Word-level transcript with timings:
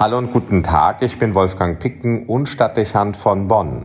Hallo 0.00 0.16
und 0.16 0.32
guten 0.32 0.62
Tag, 0.62 1.02
ich 1.02 1.18
bin 1.18 1.34
Wolfgang 1.34 1.78
Picken 1.78 2.24
und 2.24 2.48
Stadtdechant 2.48 3.18
von 3.18 3.48
Bonn. 3.48 3.84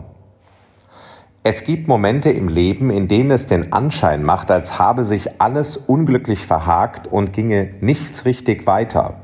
Es 1.43 1.65
gibt 1.65 1.89
Momente 1.89 2.29
im 2.29 2.47
Leben, 2.47 2.89
in 2.89 3.09
denen 3.09 3.31
es 3.31 3.47
den 3.47 3.73
Anschein 3.73 4.23
macht, 4.23 4.49
als 4.49 4.79
habe 4.79 5.03
sich 5.03 5.41
alles 5.41 5.75
unglücklich 5.75 6.47
verhakt 6.47 7.05
und 7.05 7.33
ginge 7.33 7.71
nichts 7.81 8.23
richtig 8.23 8.65
weiter. 8.65 9.15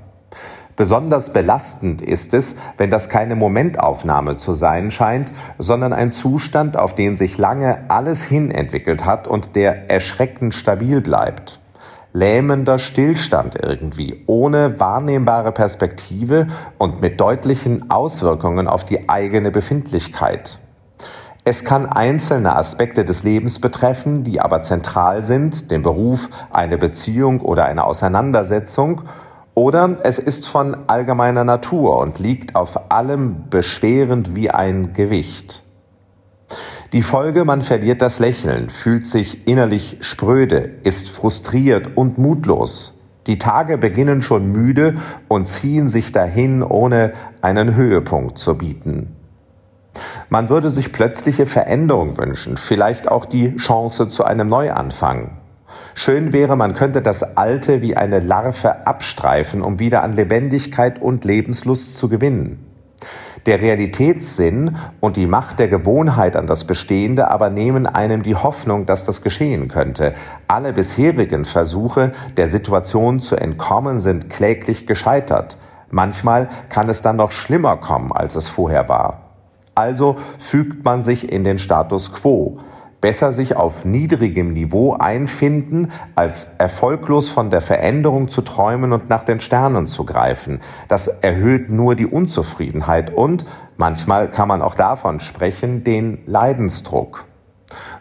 Besonders 0.76 1.32
belastend 1.32 2.02
ist 2.02 2.34
es, 2.34 2.58
wenn 2.76 2.90
das 2.90 3.08
keine 3.08 3.38
Momentaufnahme 3.38 4.36
zu 4.36 4.54
sein 4.54 4.92
scheint, 4.92 5.32
sondern 5.58 5.94
ein 5.94 6.12
Zustand, 6.12 6.76
auf 6.76 6.94
den 6.94 7.16
sich 7.16 7.38
lange 7.38 7.90
alles 7.90 8.26
hin 8.26 8.52
entwickelt 8.52 9.06
hat 9.06 9.30
und 9.30 9.56
der 9.56 9.90
erschreckend 9.90 10.54
stabil 10.54 11.00
bleibt 11.00 11.61
lähmender 12.14 12.78
Stillstand 12.80 13.56
irgendwie, 13.62 14.24
ohne 14.28 14.80
wahrnehmbare 14.80 15.52
Perspektive 15.52 16.48
und 16.78 17.02
mit 17.02 17.20
deutlichen 17.20 17.90
Auswirkungen 17.90 18.68
auf 18.68 18.86
die 18.86 19.10
eigene 19.10 19.52
Befindlichkeit. 19.52 20.60
Es 21.44 21.66
kann 21.66 21.88
einzelne 21.88 22.56
Aspekte 22.56 23.04
des 23.04 23.24
Lebens 23.24 23.60
betreffen, 23.60 24.24
die 24.24 24.40
aber 24.40 24.62
zentral 24.62 25.24
sind, 25.24 25.72
den 25.72 25.82
Beruf, 25.82 26.30
eine 26.52 26.78
Beziehung 26.78 27.42
oder 27.42 27.66
eine 27.66 27.84
Auseinandersetzung, 27.86 29.02
oder 29.54 29.98
es 30.04 30.20
ist 30.20 30.48
von 30.48 30.78
allgemeiner 30.88 31.44
Natur 31.44 31.98
und 31.98 32.20
liegt 32.20 32.56
auf 32.56 32.92
allem 32.92 33.50
beschwerend 33.50 34.36
wie 34.36 34.50
ein 34.50 34.94
Gewicht. 34.94 35.62
Die 36.94 37.04
Folge, 37.04 37.46
man 37.46 37.62
verliert 37.62 38.02
das 38.02 38.20
Lächeln, 38.20 38.70
fühlt 38.70 39.08
sich 39.08 39.48
innerlich 39.48 40.00
spröde, 40.02 40.76
ist 40.84 41.08
frustriert 41.08 41.92
und 41.96 42.18
mutlos. 42.18 43.06
Die 43.28 43.38
Tage 43.38 43.78
beginnen 43.78 44.22
schon 44.22 44.52
müde 44.52 44.96
und 45.30 45.48
ziehen 45.48 45.88
sich 45.88 46.12
dahin, 46.12 46.62
ohne 46.62 47.14
einen 47.42 47.76
Höhepunkt 47.76 48.38
zu 48.38 48.58
bieten. 48.58 49.16
Man 50.28 50.50
würde 50.50 50.70
sich 50.70 50.92
plötzliche 50.92 51.46
Veränderung 51.46 52.18
wünschen, 52.18 52.58
vielleicht 52.58 53.10
auch 53.10 53.24
die 53.24 53.56
Chance 53.56 54.10
zu 54.10 54.26
einem 54.26 54.50
Neuanfang. 54.50 55.38
Schön 55.94 56.34
wäre, 56.34 56.58
man 56.58 56.74
könnte 56.74 57.02
das 57.02 57.38
Alte 57.38 57.82
wie 57.82 57.96
eine 57.96 58.20
Larve 58.20 58.86
abstreifen, 58.86 59.62
um 59.62 59.80
wieder 59.80 60.04
an 60.04 60.12
Lebendigkeit 60.12 61.02
und 61.02 61.24
Lebenslust 61.24 61.98
zu 61.98 62.10
gewinnen. 62.10 62.71
Der 63.46 63.62
Realitätssinn 63.62 64.78
und 65.00 65.16
die 65.18 65.26
Macht 65.26 65.60
der 65.60 65.68
Gewohnheit 65.68 66.36
an 66.36 66.46
das 66.46 66.66
Bestehende 66.66 67.32
aber 67.32 67.50
nehmen 67.50 67.88
einem 67.88 68.22
die 68.22 68.36
Hoffnung, 68.36 68.86
dass 68.86 69.04
das 69.04 69.24
geschehen 69.24 69.68
könnte. 69.68 70.14
Alle 70.48 70.74
bisherigen 70.74 71.46
Versuche, 71.46 72.12
der 72.38 72.48
Situation 72.48 73.20
zu 73.20 73.36
entkommen, 73.36 74.00
sind 74.00 74.30
kläglich 74.30 74.86
gescheitert. 74.86 75.58
Manchmal 75.90 76.50
kann 76.70 76.88
es 76.90 77.02
dann 77.02 77.16
noch 77.16 77.32
schlimmer 77.32 77.78
kommen, 77.78 78.12
als 78.12 78.36
es 78.36 78.48
vorher 78.48 78.88
war. 78.88 79.22
Also 79.74 80.18
fügt 80.38 80.86
man 80.86 81.02
sich 81.02 81.32
in 81.32 81.44
den 81.44 81.58
Status 81.58 82.14
quo 82.14 82.58
besser 83.02 83.34
sich 83.34 83.56
auf 83.56 83.84
niedrigem 83.84 84.54
Niveau 84.54 84.94
einfinden, 84.94 85.92
als 86.16 86.56
erfolglos 86.60 87.30
von 87.30 87.50
der 87.50 87.62
Veränderung 87.62 88.30
zu 88.30 88.42
träumen 88.44 88.94
und 88.94 89.10
nach 89.10 89.24
den 89.24 89.40
Sternen 89.40 89.88
zu 89.88 90.06
greifen. 90.06 90.62
Das 90.88 91.08
erhöht 91.08 91.70
nur 91.70 91.96
die 91.96 92.06
Unzufriedenheit 92.06 93.14
und, 93.14 93.46
manchmal 93.78 94.30
kann 94.30 94.48
man 94.48 94.62
auch 94.62 94.76
davon 94.76 95.20
sprechen, 95.20 95.84
den 95.84 96.20
Leidensdruck. 96.28 97.26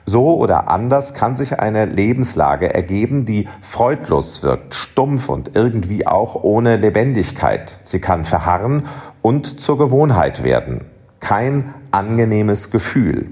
So 0.04 0.36
oder 0.36 0.68
anders 0.68 1.14
kann 1.14 1.36
sich 1.36 1.60
eine 1.60 1.86
Lebenslage 1.86 2.74
ergeben, 2.74 3.24
die 3.24 3.48
freudlos 3.62 4.42
wirkt, 4.42 4.74
stumpf 4.74 5.28
und 5.28 5.54
irgendwie 5.54 6.06
auch 6.06 6.42
ohne 6.42 6.76
Lebendigkeit. 6.76 7.76
Sie 7.84 8.00
kann 8.00 8.24
verharren 8.24 8.86
und 9.22 9.60
zur 9.60 9.78
Gewohnheit 9.78 10.42
werden. 10.42 10.84
Kein 11.20 11.74
angenehmes 11.92 12.70
Gefühl. 12.70 13.30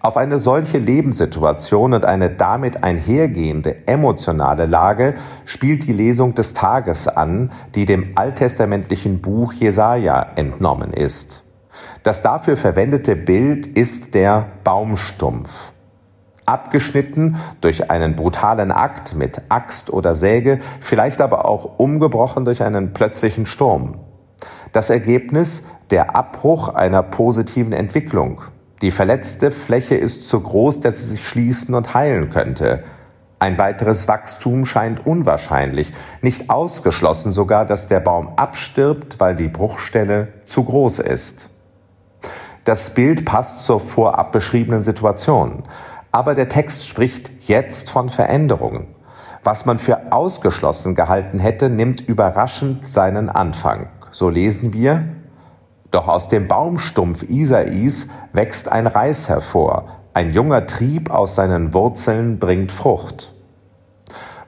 Auf 0.00 0.16
eine 0.16 0.38
solche 0.38 0.78
Lebenssituation 0.78 1.92
und 1.92 2.04
eine 2.04 2.30
damit 2.30 2.84
einhergehende 2.84 3.88
emotionale 3.88 4.66
Lage 4.66 5.14
spielt 5.44 5.86
die 5.88 5.92
Lesung 5.92 6.36
des 6.36 6.54
Tages 6.54 7.08
an, 7.08 7.50
die 7.74 7.84
dem 7.84 8.12
alttestamentlichen 8.14 9.20
Buch 9.20 9.52
Jesaja 9.54 10.24
entnommen 10.36 10.92
ist. 10.92 11.44
Das 12.04 12.22
dafür 12.22 12.56
verwendete 12.56 13.16
Bild 13.16 13.66
ist 13.66 14.14
der 14.14 14.46
Baumstumpf. 14.62 15.72
Abgeschnitten 16.46 17.36
durch 17.60 17.90
einen 17.90 18.14
brutalen 18.14 18.70
Akt 18.70 19.16
mit 19.16 19.42
Axt 19.48 19.92
oder 19.92 20.14
Säge, 20.14 20.60
vielleicht 20.80 21.20
aber 21.20 21.44
auch 21.44 21.78
umgebrochen 21.78 22.44
durch 22.44 22.62
einen 22.62 22.92
plötzlichen 22.92 23.46
Sturm. 23.46 23.98
Das 24.72 24.90
Ergebnis 24.90 25.66
der 25.90 26.14
Abbruch 26.14 26.68
einer 26.68 27.02
positiven 27.02 27.72
Entwicklung, 27.72 28.42
die 28.82 28.90
verletzte 28.90 29.50
Fläche 29.50 29.96
ist 29.96 30.28
so 30.28 30.40
groß, 30.40 30.80
dass 30.80 30.98
sie 30.98 31.06
sich 31.06 31.26
schließen 31.26 31.74
und 31.74 31.94
heilen 31.94 32.30
könnte. 32.30 32.84
Ein 33.40 33.58
weiteres 33.58 34.08
Wachstum 34.08 34.66
scheint 34.66 35.06
unwahrscheinlich, 35.06 35.92
nicht 36.22 36.50
ausgeschlossen 36.50 37.32
sogar, 37.32 37.64
dass 37.66 37.88
der 37.88 38.00
Baum 38.00 38.30
abstirbt, 38.36 39.20
weil 39.20 39.36
die 39.36 39.48
Bruchstelle 39.48 40.28
zu 40.44 40.64
groß 40.64 41.00
ist. 41.00 41.50
Das 42.64 42.94
Bild 42.94 43.24
passt 43.24 43.64
zur 43.64 43.80
vorab 43.80 44.32
beschriebenen 44.32 44.82
Situation. 44.82 45.62
Aber 46.10 46.34
der 46.34 46.48
Text 46.48 46.88
spricht 46.88 47.30
jetzt 47.46 47.90
von 47.90 48.08
Veränderungen. 48.08 48.88
Was 49.44 49.66
man 49.66 49.78
für 49.78 50.12
ausgeschlossen 50.12 50.94
gehalten 50.94 51.38
hätte, 51.38 51.70
nimmt 51.70 52.00
überraschend 52.00 52.88
seinen 52.88 53.28
Anfang. 53.28 53.88
So 54.10 54.28
lesen 54.28 54.72
wir, 54.72 55.04
doch 55.90 56.08
aus 56.08 56.28
dem 56.28 56.48
Baumstumpf 56.48 57.22
Isais 57.22 58.08
wächst 58.32 58.70
ein 58.70 58.86
Reis 58.86 59.28
hervor, 59.28 59.88
ein 60.14 60.32
junger 60.32 60.66
Trieb 60.66 61.10
aus 61.10 61.34
seinen 61.34 61.72
Wurzeln 61.74 62.38
bringt 62.38 62.72
Frucht. 62.72 63.32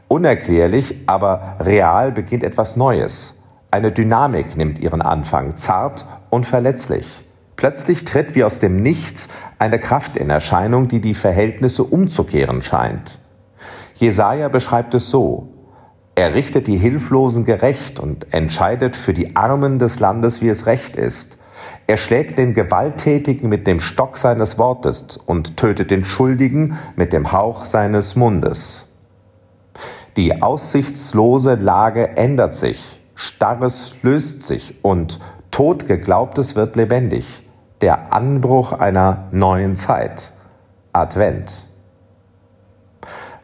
Unerklärlich, 0.08 1.04
aber 1.06 1.56
real 1.60 2.12
beginnt 2.12 2.42
etwas 2.42 2.76
Neues. 2.76 3.42
Eine 3.70 3.92
Dynamik 3.92 4.56
nimmt 4.56 4.80
ihren 4.80 5.00
Anfang, 5.00 5.56
zart 5.56 6.04
und 6.28 6.44
verletzlich. 6.44 7.24
Plötzlich 7.54 8.04
tritt 8.04 8.34
wie 8.34 8.42
aus 8.42 8.58
dem 8.58 8.82
Nichts 8.82 9.28
eine 9.58 9.78
Kraft 9.78 10.16
in 10.16 10.28
Erscheinung, 10.28 10.88
die 10.88 11.00
die 11.00 11.14
Verhältnisse 11.14 11.84
umzukehren 11.84 12.62
scheint. 12.62 13.18
Jesaja 13.94 14.48
beschreibt 14.48 14.94
es 14.94 15.10
so: 15.10 15.59
er 16.20 16.34
richtet 16.34 16.66
die 16.66 16.76
Hilflosen 16.76 17.46
gerecht 17.46 17.98
und 17.98 18.34
entscheidet 18.34 18.94
für 18.94 19.14
die 19.14 19.36
Armen 19.36 19.78
des 19.78 20.00
Landes, 20.00 20.42
wie 20.42 20.50
es 20.50 20.66
recht 20.66 20.94
ist. 20.94 21.38
Er 21.86 21.96
schlägt 21.96 22.36
den 22.36 22.52
Gewalttätigen 22.52 23.48
mit 23.48 23.66
dem 23.66 23.80
Stock 23.80 24.18
seines 24.18 24.58
Wortes 24.58 25.16
und 25.16 25.56
tötet 25.56 25.90
den 25.90 26.04
Schuldigen 26.04 26.78
mit 26.94 27.14
dem 27.14 27.32
Hauch 27.32 27.64
seines 27.64 28.16
Mundes. 28.16 28.98
Die 30.18 30.42
aussichtslose 30.42 31.54
Lage 31.54 32.18
ändert 32.18 32.54
sich, 32.54 33.00
Starres 33.14 33.94
löst 34.02 34.42
sich 34.42 34.74
und 34.82 35.20
Totgeglaubtes 35.50 36.54
wird 36.54 36.76
lebendig. 36.76 37.48
Der 37.80 38.12
Anbruch 38.12 38.72
einer 38.72 39.28
neuen 39.32 39.74
Zeit. 39.74 40.34
Advent. 40.92 41.69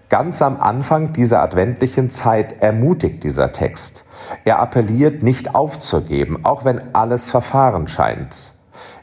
Ganz 0.08 0.40
am 0.40 0.60
Anfang 0.60 1.12
dieser 1.12 1.42
adventlichen 1.42 2.10
Zeit 2.10 2.62
ermutigt 2.62 3.24
dieser 3.24 3.50
Text. 3.50 4.04
Er 4.44 4.60
appelliert, 4.60 5.24
nicht 5.24 5.56
aufzugeben, 5.56 6.44
auch 6.44 6.64
wenn 6.64 6.94
alles 6.94 7.28
verfahren 7.28 7.88
scheint. 7.88 8.52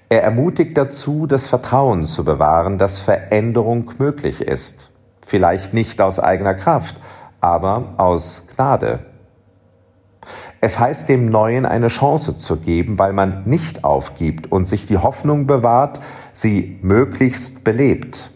Er 0.07 0.23
ermutigt 0.23 0.77
dazu, 0.77 1.27
das 1.27 1.47
Vertrauen 1.47 2.05
zu 2.05 2.23
bewahren, 2.23 2.77
dass 2.77 2.99
Veränderung 2.99 3.91
möglich 3.97 4.41
ist. 4.41 4.91
Vielleicht 5.25 5.73
nicht 5.73 6.01
aus 6.01 6.19
eigener 6.19 6.53
Kraft, 6.53 6.95
aber 7.41 7.95
aus 7.97 8.47
Gnade. 8.55 8.99
Es 10.61 10.79
heißt 10.79 11.09
dem 11.09 11.25
Neuen 11.25 11.65
eine 11.65 11.89
Chance 11.89 12.37
zu 12.37 12.55
geben, 12.55 12.97
weil 12.97 13.11
man 13.11 13.43
nicht 13.43 13.83
aufgibt 13.83 14.49
und 14.49 14.69
sich 14.69 14.85
die 14.85 14.97
Hoffnung 14.97 15.47
bewahrt, 15.47 15.99
sie 16.31 16.79
möglichst 16.81 17.65
belebt. 17.65 18.31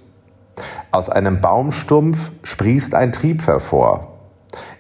Aus 0.98 1.12
einem 1.12 1.42
Baumstumpf 1.42 2.32
sprießt 2.42 2.96
ein 2.96 3.12
Trieb 3.12 3.46
hervor. 3.46 4.18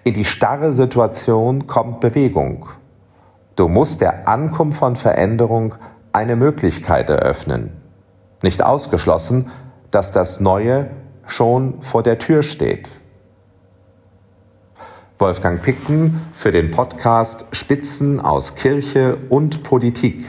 In 0.03 0.15
die 0.15 0.25
starre 0.25 0.73
Situation 0.73 1.67
kommt 1.67 1.99
Bewegung. 1.99 2.65
Du 3.55 3.67
musst 3.67 4.01
der 4.01 4.27
Ankunft 4.27 4.79
von 4.79 4.95
Veränderung 4.95 5.75
eine 6.13 6.35
Möglichkeit 6.35 7.11
eröffnen. 7.11 7.69
Nicht 8.41 8.63
ausgeschlossen, 8.63 9.51
dass 9.91 10.11
das 10.11 10.39
Neue 10.39 10.89
schon 11.27 11.83
vor 11.83 12.01
der 12.01 12.17
Tür 12.17 12.41
steht. 12.41 12.99
Wolfgang 15.19 15.61
Picken 15.61 16.19
für 16.33 16.51
den 16.51 16.71
Podcast 16.71 17.45
Spitzen 17.51 18.19
aus 18.19 18.55
Kirche 18.55 19.19
und 19.29 19.61
Politik. 19.61 20.25